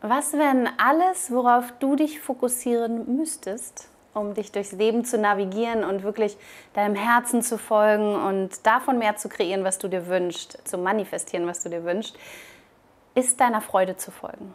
[0.00, 6.04] Was, wenn alles, worauf du dich fokussieren müsstest, um dich durchs Leben zu navigieren und
[6.04, 6.36] wirklich
[6.74, 11.48] deinem Herzen zu folgen und davon mehr zu kreieren, was du dir wünschst, zu manifestieren,
[11.48, 12.16] was du dir wünschst,
[13.16, 14.54] ist deiner Freude zu folgen.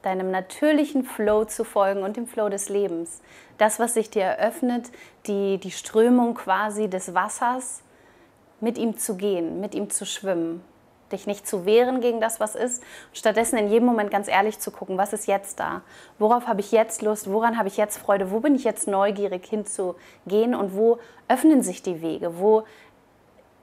[0.00, 3.20] Deinem natürlichen Flow zu folgen und dem Flow des Lebens.
[3.58, 4.90] Das, was sich dir eröffnet,
[5.26, 7.82] die, die Strömung quasi des Wassers,
[8.60, 10.64] mit ihm zu gehen, mit ihm zu schwimmen,
[11.12, 12.82] dich nicht zu wehren gegen das, was ist,
[13.12, 15.82] stattdessen in jedem Moment ganz ehrlich zu gucken, was ist jetzt da?
[16.18, 17.30] Worauf habe ich jetzt Lust?
[17.30, 18.30] Woran habe ich jetzt Freude?
[18.30, 20.98] Wo bin ich jetzt neugierig hinzugehen und wo
[21.28, 22.38] öffnen sich die Wege?
[22.38, 22.64] Wo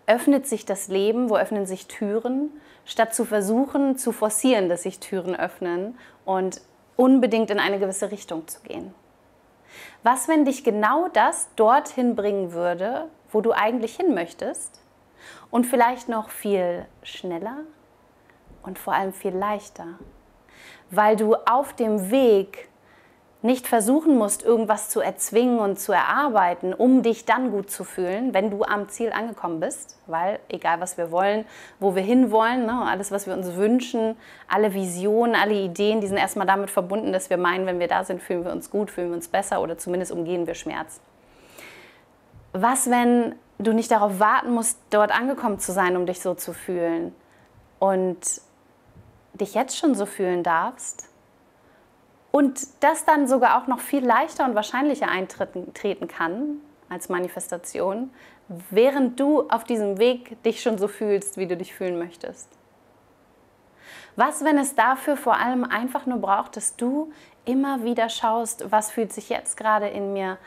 [0.07, 1.29] öffnet sich das Leben?
[1.29, 2.51] Wo öffnen sich Türen?
[2.85, 6.61] Statt zu versuchen, zu forcieren, dass sich Türen öffnen und
[6.95, 8.93] unbedingt in eine gewisse Richtung zu gehen.
[10.03, 14.82] Was, wenn dich genau das dorthin bringen würde, wo du eigentlich hin möchtest?
[15.53, 17.57] Und vielleicht noch viel schneller
[18.63, 19.85] und vor allem viel leichter,
[20.89, 22.69] weil du auf dem Weg
[23.43, 28.33] nicht versuchen musst, irgendwas zu erzwingen und zu erarbeiten, um dich dann gut zu fühlen,
[28.33, 29.99] wenn du am Ziel angekommen bist.
[30.07, 31.45] Weil egal, was wir wollen,
[31.79, 36.17] wo wir hinwollen, ne, alles, was wir uns wünschen, alle Visionen, alle Ideen, die sind
[36.17, 39.09] erstmal damit verbunden, dass wir meinen, wenn wir da sind, fühlen wir uns gut, fühlen
[39.09, 40.99] wir uns besser oder zumindest umgehen wir Schmerz.
[42.53, 46.53] Was, wenn du nicht darauf warten musst, dort angekommen zu sein, um dich so zu
[46.53, 47.13] fühlen
[47.79, 48.19] und
[49.33, 51.09] dich jetzt schon so fühlen darfst
[52.31, 58.09] und das dann sogar auch noch viel leichter und wahrscheinlicher eintreten kann als Manifestation,
[58.69, 62.49] während du auf diesem Weg dich schon so fühlst, wie du dich fühlen möchtest.
[64.15, 67.11] Was, wenn es dafür vor allem einfach nur braucht, dass du
[67.45, 70.37] immer wieder schaust, was fühlt sich jetzt gerade in mir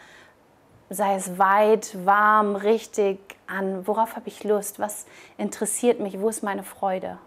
[0.90, 5.06] sei es weit, warm, richtig an, worauf habe ich Lust, was
[5.38, 7.18] interessiert mich, wo ist meine Freude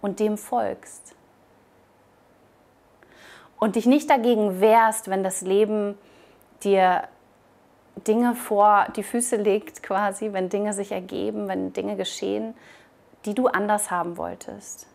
[0.00, 1.14] und dem folgst.
[3.58, 5.98] Und dich nicht dagegen wehrst, wenn das Leben
[6.62, 7.08] dir
[8.06, 12.54] Dinge vor die Füße legt, quasi, wenn Dinge sich ergeben, wenn Dinge geschehen,
[13.24, 14.86] die du anders haben wolltest.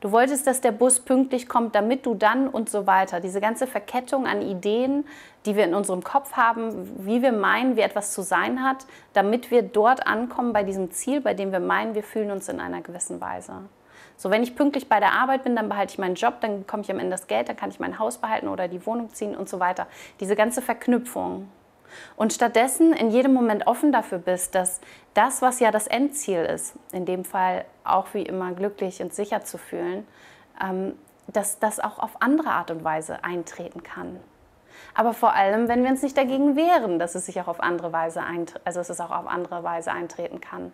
[0.00, 3.20] Du wolltest, dass der Bus pünktlich kommt, damit du dann und so weiter.
[3.20, 5.06] Diese ganze Verkettung an Ideen,
[5.46, 9.50] die wir in unserem Kopf haben, wie wir meinen, wie etwas zu sein hat, damit
[9.50, 12.82] wir dort ankommen bei diesem Ziel, bei dem wir meinen, wir fühlen uns in einer
[12.82, 13.52] gewissen Weise.
[14.18, 16.82] So, wenn ich pünktlich bei der Arbeit bin, dann behalte ich meinen Job, dann bekomme
[16.82, 19.36] ich am Ende das Geld, dann kann ich mein Haus behalten oder die Wohnung ziehen
[19.36, 19.86] und so weiter.
[20.20, 21.48] Diese ganze Verknüpfung.
[22.16, 24.80] Und stattdessen in jedem Moment offen dafür bist, dass
[25.14, 29.44] das, was ja das Endziel ist, in dem Fall auch wie immer glücklich und sicher
[29.44, 30.06] zu fühlen,
[30.62, 30.94] ähm,
[31.28, 34.20] dass das auch auf andere Art und Weise eintreten kann.
[34.94, 37.92] Aber vor allem, wenn wir uns nicht dagegen wehren, dass es sich auch auf andere
[37.92, 38.22] Weise,
[38.64, 40.72] also es auch auf andere Weise eintreten kann.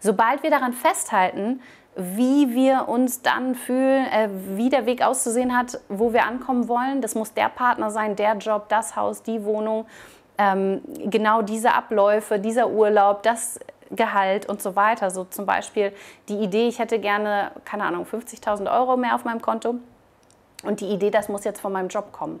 [0.00, 1.60] Sobald wir daran festhalten,
[1.96, 7.00] wie wir uns dann fühlen, äh, wie der Weg auszusehen hat, wo wir ankommen wollen,
[7.00, 9.86] das muss der Partner sein, der Job, das Haus, die Wohnung,
[10.38, 13.58] ähm, genau diese Abläufe, dieser Urlaub, das
[13.90, 15.10] Gehalt und so weiter.
[15.10, 15.92] So zum Beispiel
[16.28, 19.76] die Idee, ich hätte gerne, keine Ahnung, 50.000 Euro mehr auf meinem Konto
[20.62, 22.40] und die Idee, das muss jetzt von meinem Job kommen.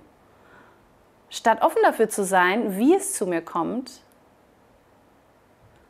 [1.30, 4.00] Statt offen dafür zu sein, wie es zu mir kommt,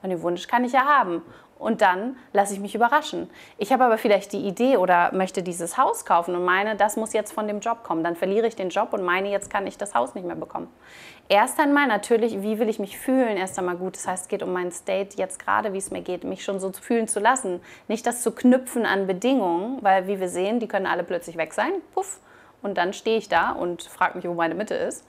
[0.02, 1.22] den Wunsch kann ich ja haben
[1.58, 3.30] und dann lasse ich mich überraschen.
[3.56, 7.12] Ich habe aber vielleicht die Idee oder möchte dieses Haus kaufen und meine, das muss
[7.12, 8.04] jetzt von dem Job kommen.
[8.04, 10.68] Dann verliere ich den Job und meine, jetzt kann ich das Haus nicht mehr bekommen.
[11.28, 13.36] Erst einmal natürlich, wie will ich mich fühlen?
[13.36, 13.96] Erst einmal gut.
[13.96, 16.60] Das heißt, es geht um mein State jetzt gerade, wie es mir geht, mich schon
[16.60, 17.60] so fühlen zu lassen.
[17.88, 21.52] Nicht das zu knüpfen an Bedingungen, weil wie wir sehen, die können alle plötzlich weg
[21.54, 21.72] sein.
[21.94, 22.20] Puff.
[22.62, 25.04] Und dann stehe ich da und frage mich, wo meine Mitte ist.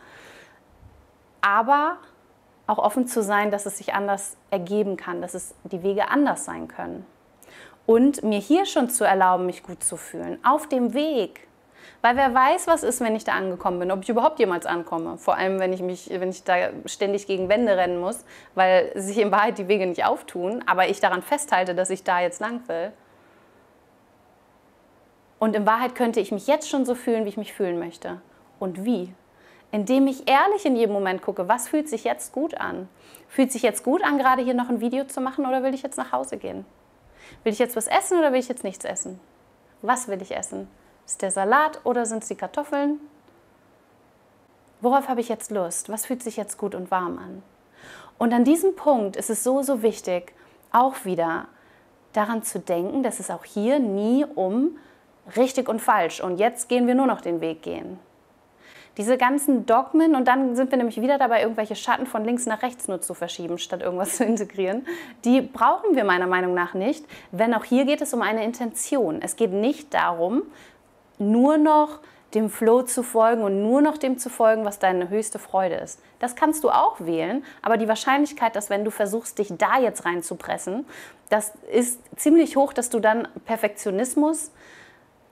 [1.42, 1.98] Aber
[2.68, 6.46] auch offen zu sein, dass es sich anders ergeben kann, dass es die Wege anders
[6.46, 7.06] sein können.
[7.86, 11.48] Und mir hier schon zu erlauben, mich gut zu fühlen, auf dem Weg.
[12.02, 15.18] Weil wer weiß, was ist, wenn ich da angekommen bin, ob ich überhaupt jemals ankomme.
[15.18, 19.18] Vor allem, wenn ich, mich, wenn ich da ständig gegen Wände rennen muss, weil sich
[19.18, 22.68] in Wahrheit die Wege nicht auftun, aber ich daran festhalte, dass ich da jetzt lang
[22.68, 22.92] will.
[25.40, 28.22] Und in Wahrheit könnte ich mich jetzt schon so fühlen, wie ich mich fühlen möchte.
[28.60, 29.14] Und wie?
[29.72, 32.88] Indem ich ehrlich in jedem Moment gucke, was fühlt sich jetzt gut an?
[33.28, 35.84] Fühlt sich jetzt gut an, gerade hier noch ein Video zu machen oder will ich
[35.84, 36.66] jetzt nach Hause gehen?
[37.44, 39.20] Will ich jetzt was essen oder will ich jetzt nichts essen?
[39.82, 40.68] Was will ich essen?
[41.06, 43.00] Ist der Salat oder sind es die Kartoffeln?
[44.82, 45.90] Worauf habe ich jetzt Lust?
[45.90, 47.44] Was fühlt sich jetzt gut und warm an?
[48.18, 50.34] Und an diesem Punkt ist es so, so wichtig,
[50.72, 51.48] auch wieder
[52.14, 54.78] daran zu denken, dass es auch hier nie um
[55.36, 58.00] richtig und falsch und jetzt gehen wir nur noch den Weg gehen.
[58.98, 62.64] Diese ganzen Dogmen und dann sind wir nämlich wieder dabei, irgendwelche Schatten von links nach
[62.64, 64.86] rechts nur zu verschieben, statt irgendwas zu integrieren.
[65.24, 69.22] Die brauchen wir meiner Meinung nach nicht, wenn auch hier geht es um eine Intention.
[69.22, 70.44] Es geht nicht darum,
[71.20, 72.00] nur noch
[72.34, 76.02] dem Flow zu folgen und nur noch dem zu folgen, was deine höchste Freude ist.
[76.20, 80.06] Das kannst du auch wählen, aber die Wahrscheinlichkeit, dass wenn du versuchst, dich da jetzt
[80.06, 80.86] reinzupressen,
[81.30, 84.52] das ist ziemlich hoch, dass du dann Perfektionismus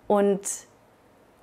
[0.07, 0.41] und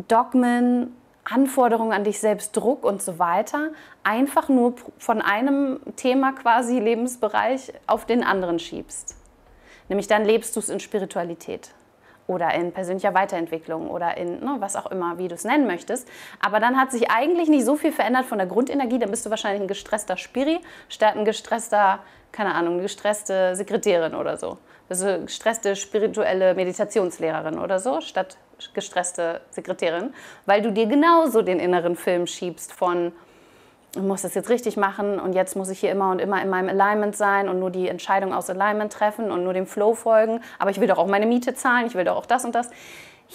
[0.08, 3.70] Dogmen, Anforderungen an dich selbst, Druck und so weiter,
[4.02, 9.16] einfach nur von einem Thema quasi Lebensbereich auf den anderen schiebst.
[9.88, 11.74] Nämlich dann lebst du es in Spiritualität
[12.26, 16.08] oder in persönlicher Weiterentwicklung oder in ne, was auch immer, wie du es nennen möchtest.
[16.40, 18.98] Aber dann hat sich eigentlich nicht so viel verändert von der Grundenergie.
[18.98, 24.14] Dann bist du wahrscheinlich ein gestresster Spiri statt ein gestresster, keine Ahnung, eine gestresste Sekretärin
[24.14, 24.58] oder so.
[24.88, 28.36] Also gestresste spirituelle Meditationslehrerin oder so statt
[28.74, 30.12] gestresste Sekretärin,
[30.46, 33.12] weil du dir genauso den inneren Film schiebst von
[33.94, 36.48] ich muss das jetzt richtig machen und jetzt muss ich hier immer und immer in
[36.48, 40.40] meinem Alignment sein und nur die Entscheidung aus Alignment treffen und nur dem Flow folgen.
[40.58, 42.70] Aber ich will doch auch meine Miete zahlen, ich will doch auch das und das.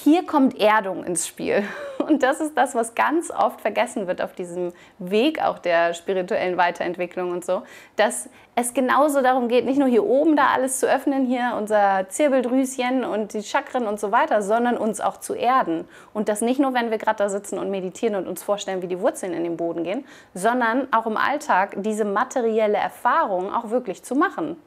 [0.03, 1.63] Hier kommt Erdung ins Spiel.
[2.07, 6.55] Und das ist das, was ganz oft vergessen wird auf diesem Weg auch der spirituellen
[6.55, 7.63] Weiterentwicklung und so,
[7.95, 12.07] dass es genauso darum geht, nicht nur hier oben da alles zu öffnen, hier unser
[12.09, 15.85] Zirbeldrüschen und die Chakren und so weiter, sondern uns auch zu erden.
[16.13, 18.87] Und das nicht nur, wenn wir gerade da sitzen und meditieren und uns vorstellen, wie
[18.87, 20.05] die Wurzeln in den Boden gehen,
[20.35, 24.61] sondern auch im Alltag diese materielle Erfahrung auch wirklich zu machen.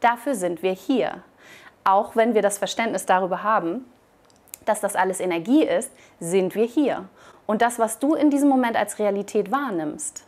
[0.00, 1.22] Dafür sind wir hier.
[1.84, 3.84] Auch wenn wir das Verständnis darüber haben,
[4.64, 7.08] dass das alles Energie ist, sind wir hier.
[7.46, 10.24] Und das, was du in diesem Moment als Realität wahrnimmst,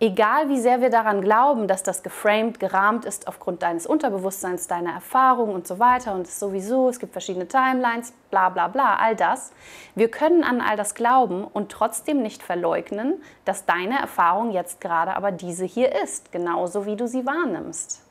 [0.00, 4.92] egal wie sehr wir daran glauben, dass das geframed, gerahmt ist aufgrund deines Unterbewusstseins, deiner
[4.94, 9.14] Erfahrung und so weiter und es sowieso, es gibt verschiedene Timelines, bla bla bla, all
[9.14, 9.52] das.
[9.94, 15.14] Wir können an all das glauben und trotzdem nicht verleugnen, dass deine Erfahrung jetzt gerade
[15.16, 18.02] aber diese hier ist, genauso wie du sie wahrnimmst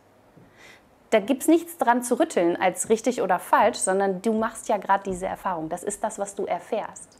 [1.12, 4.78] da gibt es nichts dran zu rütteln als richtig oder falsch, sondern du machst ja
[4.78, 5.70] gerade diese Erfahrung.
[5.70, 7.20] Das ist das, was du erfährst.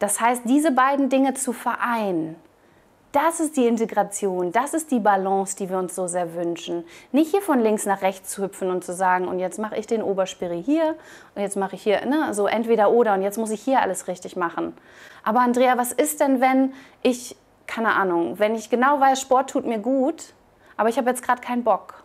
[0.00, 2.36] Das heißt, diese beiden Dinge zu vereinen,
[3.12, 6.84] das ist die Integration, das ist die Balance, die wir uns so sehr wünschen.
[7.10, 9.86] Nicht hier von links nach rechts zu hüpfen und zu sagen, und jetzt mache ich
[9.86, 10.94] den Oberspiri hier
[11.34, 14.08] und jetzt mache ich hier, ne, so entweder oder und jetzt muss ich hier alles
[14.08, 14.74] richtig machen.
[15.24, 19.64] Aber Andrea, was ist denn, wenn ich, keine Ahnung, wenn ich genau weiß, Sport tut
[19.64, 20.34] mir gut,
[20.76, 21.97] aber ich habe jetzt gerade keinen Bock?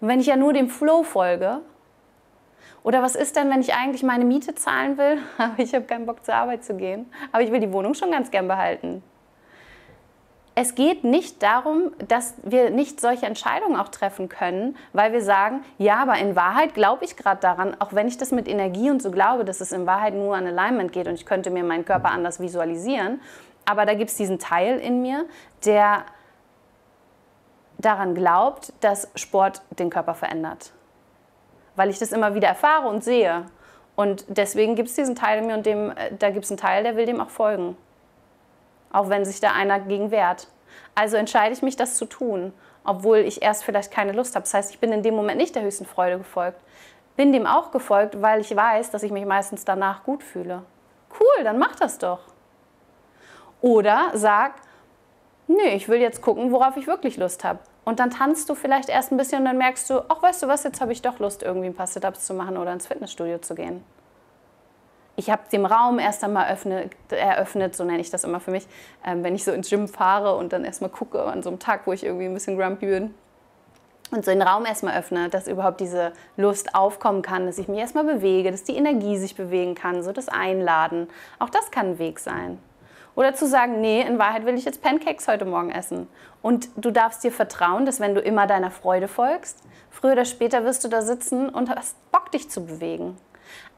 [0.00, 1.60] Und wenn ich ja nur dem Flow folge,
[2.82, 6.06] oder was ist denn, wenn ich eigentlich meine Miete zahlen will, aber ich habe keinen
[6.06, 9.02] Bock zur Arbeit zu gehen, aber ich will die Wohnung schon ganz gern behalten?
[10.58, 15.62] Es geht nicht darum, dass wir nicht solche Entscheidungen auch treffen können, weil wir sagen,
[15.76, 19.02] ja, aber in Wahrheit glaube ich gerade daran, auch wenn ich das mit Energie und
[19.02, 21.84] so glaube, dass es in Wahrheit nur an Alignment geht und ich könnte mir meinen
[21.84, 23.20] Körper anders visualisieren,
[23.66, 25.26] aber da gibt es diesen Teil in mir,
[25.66, 26.06] der
[27.78, 30.72] daran glaubt, dass Sport den Körper verändert.
[31.74, 33.46] Weil ich das immer wieder erfahre und sehe.
[33.96, 36.58] Und deswegen gibt es diesen Teil in mir und dem, äh, da gibt es einen
[36.58, 37.76] Teil, der will dem auch folgen.
[38.92, 40.48] Auch wenn sich da einer gegen wehrt.
[40.94, 42.52] Also entscheide ich mich, das zu tun,
[42.84, 44.44] obwohl ich erst vielleicht keine Lust habe.
[44.44, 46.60] Das heißt, ich bin in dem Moment nicht der höchsten Freude gefolgt.
[47.16, 50.62] Bin dem auch gefolgt, weil ich weiß, dass ich mich meistens danach gut fühle.
[51.18, 52.20] Cool, dann mach das doch.
[53.62, 54.54] Oder sag,
[55.46, 57.58] nee, ich will jetzt gucken, worauf ich wirklich Lust habe.
[57.84, 60.48] Und dann tanzt du vielleicht erst ein bisschen und dann merkst du, ach, weißt du
[60.48, 63.38] was, jetzt habe ich doch Lust, irgendwie ein paar Sit-Ups zu machen oder ins Fitnessstudio
[63.38, 63.84] zu gehen.
[65.18, 68.66] Ich habe den Raum erst einmal öffnet, eröffnet, so nenne ich das immer für mich,
[69.04, 71.86] ähm, wenn ich so ins Gym fahre und dann erstmal gucke an so einem Tag,
[71.86, 73.14] wo ich irgendwie ein bisschen grumpy bin.
[74.10, 77.78] Und so den Raum erstmal öffne, dass überhaupt diese Lust aufkommen kann, dass ich mich
[77.78, 81.08] erstmal bewege, dass die Energie sich bewegen kann, so das Einladen.
[81.38, 82.58] Auch das kann ein Weg sein.
[83.16, 86.06] Oder zu sagen, nee, in Wahrheit will ich jetzt Pancakes heute Morgen essen.
[86.42, 89.58] Und du darfst dir vertrauen, dass wenn du immer deiner Freude folgst,
[89.90, 93.16] früher oder später wirst du da sitzen und hast Bock, dich zu bewegen.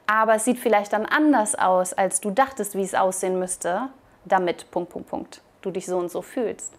[0.07, 3.87] Aber es sieht vielleicht dann anders aus, als du dachtest, wie es aussehen müsste,
[4.25, 6.73] damit, Punkt, Punkt, Punkt, du dich so und so fühlst.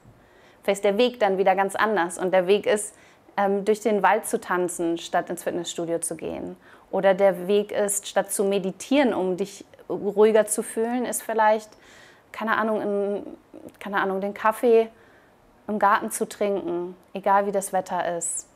[0.63, 2.19] Vielleicht ist der Weg dann wieder ganz anders.
[2.19, 2.95] Und der Weg ist,
[3.39, 6.57] ähm, durch den Wald zu tanzen, statt ins Fitnessstudio zu gehen.
[6.91, 11.71] Oder der Weg ist, statt zu meditieren, um dich ruhiger zu fühlen, ist vielleicht
[12.33, 13.27] keine Ahnung, in,
[13.79, 14.89] keine Ahnung, den Kaffee
[15.69, 18.49] im Garten zu trinken, egal wie das Wetter ist.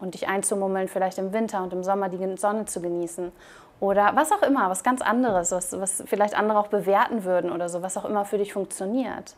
[0.00, 3.30] Und dich einzumummeln, vielleicht im Winter und im Sommer die Sonne zu genießen.
[3.78, 7.68] Oder was auch immer, was ganz anderes, was, was vielleicht andere auch bewerten würden oder
[7.68, 9.36] so, was auch immer für dich funktioniert.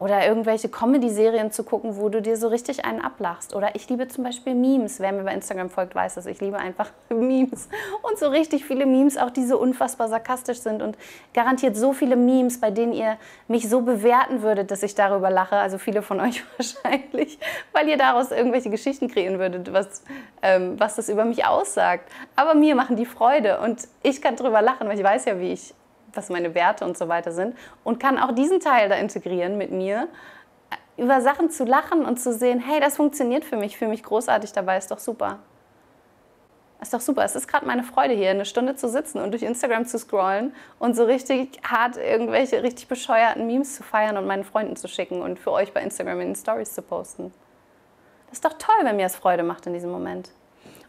[0.00, 3.54] Oder irgendwelche Comedy-Serien zu gucken, wo du dir so richtig einen ablachst.
[3.54, 4.98] Oder ich liebe zum Beispiel Memes.
[4.98, 6.26] Wer mir bei Instagram folgt, weiß das.
[6.26, 7.68] Ich liebe einfach Memes.
[8.02, 10.82] Und so richtig viele Memes, auch die so unfassbar sarkastisch sind.
[10.82, 10.98] Und
[11.32, 15.56] garantiert so viele Memes, bei denen ihr mich so bewerten würdet, dass ich darüber lache.
[15.56, 17.38] Also viele von euch wahrscheinlich,
[17.72, 20.02] weil ihr daraus irgendwelche Geschichten kreieren würdet, was,
[20.42, 22.10] ähm, was das über mich aussagt.
[22.34, 23.60] Aber mir machen die Freude.
[23.60, 25.72] Und ich kann darüber lachen, weil ich weiß ja, wie ich
[26.16, 29.70] was meine Werte und so weiter sind und kann auch diesen Teil da integrieren mit
[29.70, 30.08] mir,
[30.96, 34.52] über Sachen zu lachen und zu sehen, hey, das funktioniert für mich, fühle mich großartig
[34.52, 35.40] dabei, ist doch super.
[36.80, 37.24] Ist doch super.
[37.24, 40.54] Es ist gerade meine Freude hier, eine Stunde zu sitzen und durch Instagram zu scrollen
[40.78, 45.22] und so richtig hart irgendwelche richtig bescheuerten Memes zu feiern und meinen Freunden zu schicken
[45.22, 47.32] und für euch bei Instagram in den Stories zu posten.
[48.28, 50.30] Das ist doch toll, wenn mir das Freude macht in diesem Moment.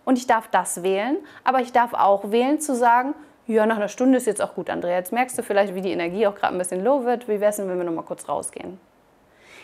[0.03, 3.15] Und ich darf das wählen, aber ich darf auch wählen zu sagen,
[3.48, 4.98] ja, nach einer Stunde ist jetzt auch gut, Andrea.
[4.98, 7.28] Jetzt merkst du vielleicht, wie die Energie auch gerade ein bisschen low wird.
[7.28, 8.80] Wie wäre es denn, wenn wir noch mal kurz rausgehen?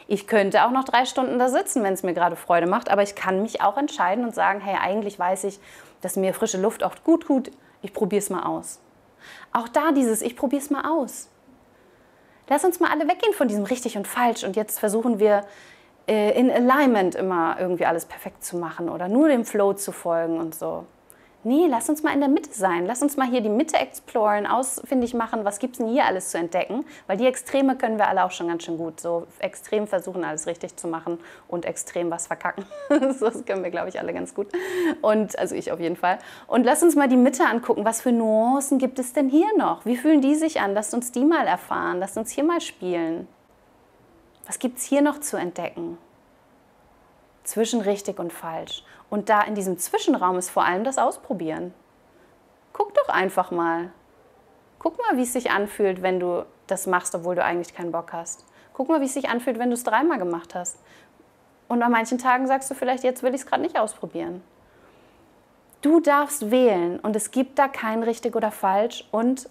[0.07, 3.01] Ich könnte auch noch drei Stunden da sitzen, wenn es mir gerade Freude macht, aber
[3.01, 5.59] ich kann mich auch entscheiden und sagen, hey, eigentlich weiß ich,
[6.01, 7.51] dass mir frische Luft auch gut tut.
[7.81, 8.79] Ich probiere es mal aus.
[9.53, 11.29] Auch da dieses, ich probiere es mal aus.
[12.49, 15.45] Lass uns mal alle weggehen von diesem richtig und falsch und jetzt versuchen wir
[16.07, 20.39] äh, in Alignment immer irgendwie alles perfekt zu machen oder nur dem Flow zu folgen
[20.39, 20.85] und so.
[21.43, 22.85] Nee, lass uns mal in der Mitte sein.
[22.85, 26.29] Lass uns mal hier die Mitte exploren, ausfindig machen, was gibt es denn hier alles
[26.29, 26.85] zu entdecken.
[27.07, 28.99] Weil die Extreme können wir alle auch schon ganz schön gut.
[28.99, 31.17] So extrem versuchen, alles richtig zu machen
[31.47, 32.65] und extrem was verkacken.
[32.89, 34.49] das können wir, glaube ich, alle ganz gut.
[35.01, 36.19] Und also ich auf jeden Fall.
[36.45, 37.85] Und lass uns mal die Mitte angucken.
[37.85, 39.83] Was für Nuancen gibt es denn hier noch?
[39.83, 40.75] Wie fühlen die sich an?
[40.75, 41.97] Lasst uns die mal erfahren.
[41.99, 43.27] Lasst uns hier mal spielen.
[44.45, 45.97] Was gibt es hier noch zu entdecken?
[47.43, 48.83] zwischen richtig und falsch.
[49.11, 51.73] Und da in diesem Zwischenraum ist vor allem das Ausprobieren.
[52.71, 53.91] Guck doch einfach mal.
[54.79, 58.13] Guck mal, wie es sich anfühlt, wenn du das machst, obwohl du eigentlich keinen Bock
[58.13, 58.45] hast.
[58.73, 60.79] Guck mal, wie es sich anfühlt, wenn du es dreimal gemacht hast.
[61.67, 64.41] Und an manchen Tagen sagst du vielleicht, jetzt will ich es gerade nicht ausprobieren.
[65.81, 69.05] Du darfst wählen und es gibt da kein richtig oder falsch.
[69.11, 69.49] Und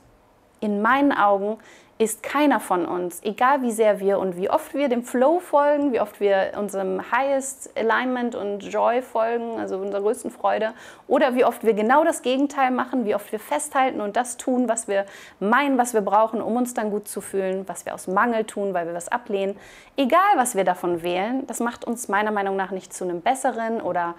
[0.60, 1.58] in meinen Augen
[2.00, 5.92] ist keiner von uns, egal wie sehr wir und wie oft wir dem Flow folgen,
[5.92, 10.72] wie oft wir unserem Highest Alignment und Joy folgen, also unserer größten Freude,
[11.08, 14.66] oder wie oft wir genau das Gegenteil machen, wie oft wir festhalten und das tun,
[14.66, 15.04] was wir
[15.40, 18.72] meinen, was wir brauchen, um uns dann gut zu fühlen, was wir aus Mangel tun,
[18.72, 19.54] weil wir was ablehnen.
[19.98, 23.82] Egal, was wir davon wählen, das macht uns meiner Meinung nach nicht zu einem besseren
[23.82, 24.14] oder,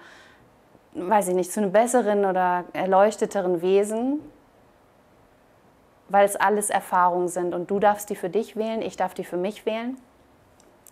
[0.94, 4.20] weiß ich nicht, zu einem besseren oder erleuchteteren Wesen,
[6.12, 9.24] weil es alles Erfahrungen sind und du darfst die für dich wählen, ich darf die
[9.24, 9.96] für mich wählen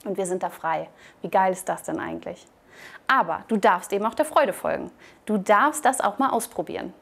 [0.07, 0.89] und wir sind da frei.
[1.21, 2.47] Wie geil ist das denn eigentlich?
[3.07, 4.91] Aber du darfst eben auch der Freude folgen.
[5.27, 6.95] Du darfst das auch mal ausprobieren.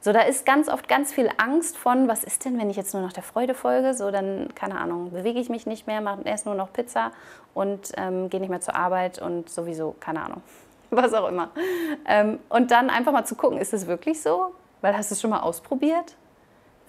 [0.00, 2.94] So, da ist ganz oft ganz viel Angst von, was ist denn, wenn ich jetzt
[2.94, 3.92] nur noch der Freude folge?
[3.92, 7.12] So, dann, keine Ahnung, bewege ich mich nicht mehr, mache erst nur noch Pizza
[7.52, 10.42] und ähm, gehe nicht mehr zur Arbeit und sowieso, keine Ahnung,
[10.90, 11.50] was auch immer.
[12.06, 14.54] Ähm, und dann einfach mal zu gucken, ist es wirklich so?
[14.80, 16.16] Weil hast du es schon mal ausprobiert?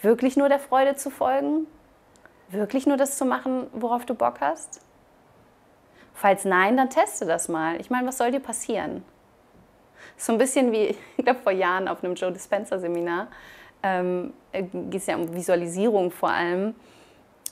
[0.04, 1.66] Wirklich nur der Freude zu folgen?
[2.50, 4.82] Wirklich nur das zu machen, worauf du Bock hast?
[6.14, 7.80] Falls nein, dann teste das mal.
[7.80, 9.04] Ich meine, was soll dir passieren?
[10.18, 13.28] So ein bisschen wie, ich glaube, vor Jahren auf einem Joe Dispenza Seminar,
[13.82, 16.76] ähm, geht es ja um Visualisierung vor allem,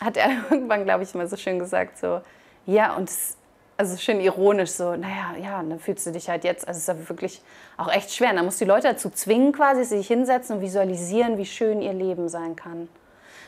[0.02, 2.22] hat er irgendwann, glaube ich, mal so schön gesagt, so,
[2.66, 3.38] ja, und es
[3.82, 6.88] also schön ironisch so, naja, ja, dann fühlst du dich halt jetzt, also es ist
[6.88, 7.42] ja wirklich
[7.78, 8.32] auch echt schwer.
[8.34, 11.94] Da musst du die Leute dazu zwingen, quasi, sich hinsetzen und visualisieren, wie schön ihr
[11.94, 12.88] Leben sein kann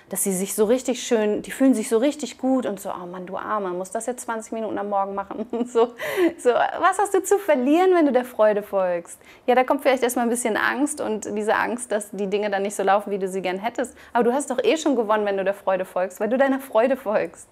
[0.09, 3.05] dass sie sich so richtig schön, die fühlen sich so richtig gut und so, oh
[3.05, 5.93] Mann, du Arme, muss das jetzt 20 Minuten am Morgen machen und so.
[6.37, 6.49] so.
[6.49, 9.19] Was hast du zu verlieren, wenn du der Freude folgst?
[9.47, 12.63] Ja, da kommt vielleicht erstmal ein bisschen Angst und diese Angst, dass die Dinge dann
[12.63, 13.95] nicht so laufen, wie du sie gern hättest.
[14.13, 16.59] Aber du hast doch eh schon gewonnen, wenn du der Freude folgst, weil du deiner
[16.59, 17.47] Freude folgst.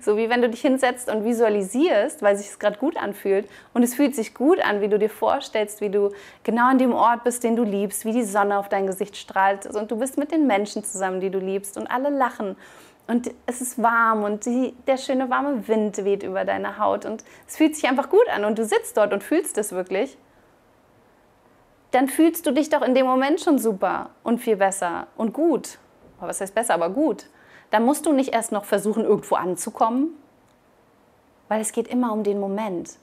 [0.00, 3.82] So wie wenn du dich hinsetzt und visualisierst, weil sich es gerade gut anfühlt und
[3.82, 6.10] es fühlt sich gut an, wie du dir vorstellst, wie du
[6.42, 9.66] genau an dem Ort bist, den du liebst, wie die Sonne auf dein Gesicht strahlt
[9.66, 12.56] und du bist mit den Menschen zusammen, die du liebst und alle lachen
[13.06, 17.22] und es ist warm und die, der schöne warme Wind weht über deine Haut und
[17.46, 20.16] es fühlt sich einfach gut an und du sitzt dort und fühlst es wirklich,
[21.90, 25.78] dann fühlst du dich doch in dem Moment schon super und viel besser und gut.
[26.18, 27.26] Was heißt besser, aber gut.
[27.70, 30.10] Dann musst du nicht erst noch versuchen, irgendwo anzukommen,
[31.48, 32.96] weil es geht immer um den Moment.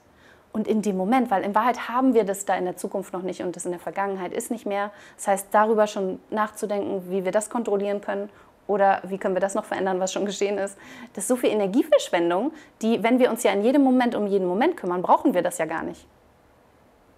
[0.52, 3.22] Und in dem Moment, weil in Wahrheit haben wir das da in der Zukunft noch
[3.22, 4.90] nicht und das in der Vergangenheit ist nicht mehr.
[5.16, 8.28] Das heißt, darüber schon nachzudenken, wie wir das kontrollieren können
[8.72, 10.78] oder wie können wir das noch verändern, was schon geschehen ist?
[11.14, 14.46] Das ist so viel Energieverschwendung, die, wenn wir uns ja in jedem Moment um jeden
[14.46, 16.06] Moment kümmern, brauchen wir das ja gar nicht.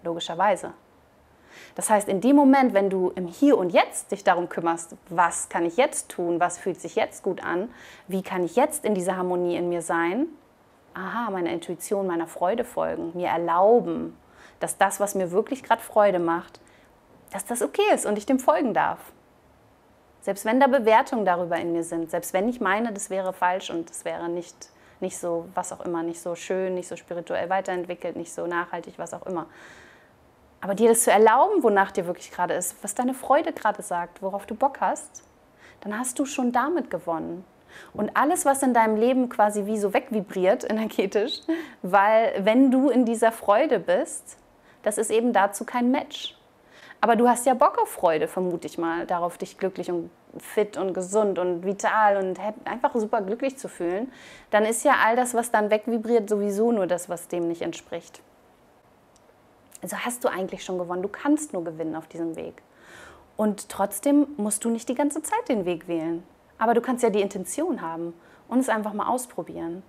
[0.03, 0.73] Logischerweise.
[1.75, 5.49] Das heißt, in dem Moment, wenn du im Hier und Jetzt dich darum kümmerst, was
[5.49, 7.69] kann ich jetzt tun, was fühlt sich jetzt gut an,
[8.07, 10.27] wie kann ich jetzt in dieser Harmonie in mir sein,
[10.93, 14.15] aha, meiner Intuition, meiner Freude folgen, mir erlauben,
[14.59, 16.59] dass das, was mir wirklich gerade Freude macht,
[17.31, 18.99] dass das okay ist und ich dem folgen darf.
[20.25, 23.69] Selbst wenn da Bewertungen darüber in mir sind, selbst wenn ich meine, das wäre falsch
[23.69, 24.55] und das wäre nicht,
[24.99, 28.95] nicht so, was auch immer, nicht so schön, nicht so spirituell weiterentwickelt, nicht so nachhaltig,
[28.97, 29.45] was auch immer.
[30.61, 34.23] Aber dir das zu erlauben, wonach dir wirklich gerade ist, was deine Freude gerade sagt,
[34.23, 35.21] worauf du Bock hast,
[35.81, 37.45] dann hast du schon damit gewonnen.
[37.93, 41.41] Und alles, was in deinem Leben quasi wie so wegvibriert energetisch,
[41.83, 44.37] weil wenn du in dieser Freude bist,
[44.81, 46.35] das ist eben dazu kein Match.
[47.01, 50.77] Aber du hast ja Bock auf Freude, vermute ich mal, darauf dich glücklich und fit
[50.77, 54.11] und gesund und vital und einfach super glücklich zu fühlen.
[54.49, 58.21] Dann ist ja all das, was dann wegvibriert, sowieso nur das, was dem nicht entspricht.
[59.81, 61.03] Also hast du eigentlich schon gewonnen.
[61.03, 62.63] Du kannst nur gewinnen auf diesem Weg.
[63.37, 66.23] Und trotzdem musst du nicht die ganze Zeit den Weg wählen.
[66.57, 68.13] Aber du kannst ja die Intention haben
[68.47, 69.83] und es einfach mal ausprobieren.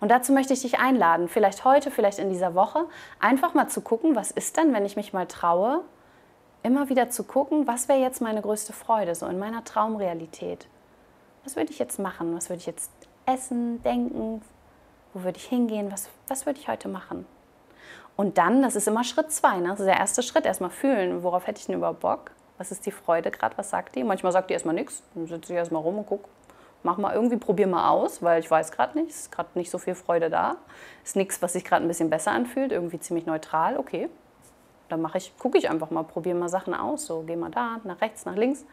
[0.00, 2.86] Und dazu möchte ich dich einladen, vielleicht heute, vielleicht in dieser Woche,
[3.18, 5.82] einfach mal zu gucken, was ist denn, wenn ich mich mal traue,
[6.62, 10.66] immer wieder zu gucken, was wäre jetzt meine größte Freude, so in meiner Traumrealität.
[11.44, 12.34] Was würde ich jetzt machen?
[12.36, 12.90] Was würde ich jetzt
[13.26, 14.42] essen, denken?
[15.12, 15.90] Wo würde ich hingehen?
[15.90, 17.26] Was, was würde ich heute machen?
[18.16, 19.68] Und dann, das ist immer Schritt zwei, ne?
[19.68, 22.32] das ist der erste Schritt, erstmal fühlen, worauf hätte ich denn überhaupt Bock?
[22.58, 23.56] Was ist die Freude gerade?
[23.56, 24.04] Was sagt die?
[24.04, 26.28] Manchmal sagt die erstmal nichts, dann sitze ich erstmal rum und gucke,
[26.82, 29.78] mach mal irgendwie, probier mal aus, weil ich weiß gerade nicht, ist gerade nicht so
[29.78, 30.56] viel Freude da.
[31.02, 34.10] Ist nichts, was sich gerade ein bisschen besser anfühlt, irgendwie ziemlich neutral, okay.
[34.88, 37.80] Dann mache ich, gucke ich einfach mal, probiere mal Sachen aus, so geh mal da,
[37.84, 38.64] nach rechts, nach links.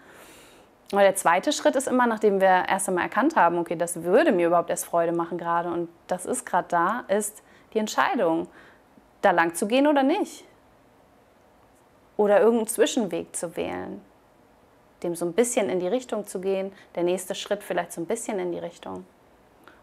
[0.92, 4.32] Und der zweite Schritt ist immer, nachdem wir erst einmal erkannt haben, okay, das würde
[4.32, 8.48] mir überhaupt erst Freude machen gerade und das ist gerade da, ist die Entscheidung
[9.22, 10.46] da lang zu gehen oder nicht.
[12.18, 14.01] Oder irgendeinen Zwischenweg zu wählen,
[15.04, 18.08] dem so ein bisschen in die Richtung zu gehen, der nächste Schritt vielleicht so ein
[18.08, 19.06] bisschen in die Richtung.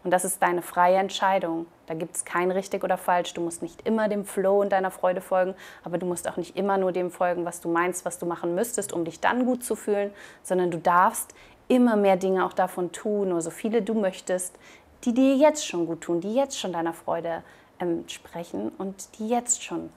[0.07, 1.65] Und das ist deine freie Entscheidung.
[1.85, 3.33] Da gibt es kein richtig oder falsch.
[3.33, 6.55] Du musst nicht immer dem Flow und deiner Freude folgen, aber du musst auch nicht
[6.55, 9.65] immer nur dem folgen, was du meinst, was du machen müsstest, um dich dann gut
[9.65, 10.11] zu fühlen,
[10.43, 11.35] sondern du darfst
[11.67, 14.57] immer mehr Dinge auch davon tun, oder so viele du möchtest,
[15.03, 17.43] die dir jetzt schon gut tun, die jetzt schon deiner Freude
[17.81, 19.89] ähm, sprechen und die jetzt schon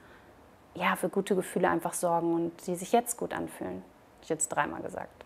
[0.74, 3.74] ja, für gute Gefühle einfach sorgen und die sich jetzt gut anfühlen.
[3.74, 5.19] Habe ich jetzt dreimal gesagt.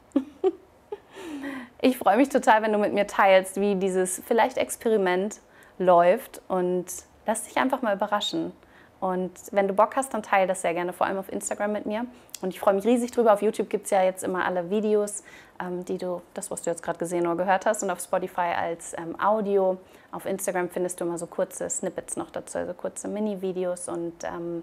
[1.81, 5.41] Ich freue mich total, wenn du mit mir teilst, wie dieses vielleicht Experiment
[5.79, 6.87] läuft und
[7.27, 8.53] lass dich einfach mal überraschen.
[9.01, 11.85] Und wenn du Bock hast, dann teile das sehr gerne, vor allem auf Instagram mit
[11.85, 12.07] mir.
[12.41, 13.35] Und ich freue mich riesig drüber.
[13.35, 15.25] Auf YouTube gibt es ja jetzt immer alle Videos,
[15.61, 18.55] ähm, die du, das, was du jetzt gerade gesehen oder gehört hast, und auf Spotify
[18.57, 19.77] als ähm, Audio.
[20.11, 24.63] Auf Instagram findest du immer so kurze Snippets noch dazu, also kurze Mini-Videos und ähm,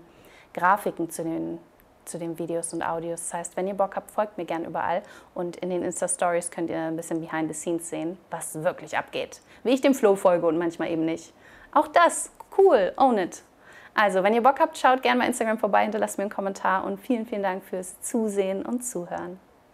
[0.54, 1.60] Grafiken zu den,
[2.06, 3.22] zu den Videos und Audios.
[3.22, 5.04] Das heißt, wenn ihr Bock habt, folgt mir gerne überall.
[5.34, 9.42] Und in den Insta-Stories könnt ihr ein bisschen behind the scenes sehen, was wirklich abgeht.
[9.64, 11.34] Wie ich dem Flow folge und manchmal eben nicht.
[11.72, 13.44] Auch das, cool, own it.
[13.94, 17.00] Also, wenn ihr Bock habt, schaut gerne bei Instagram vorbei, hinterlasst mir einen Kommentar und
[17.00, 19.40] vielen, vielen Dank fürs Zusehen und Zuhören.